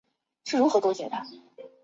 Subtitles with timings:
[0.45, 0.95] 汕头市有人员
[1.27, 1.69] 死亡报导。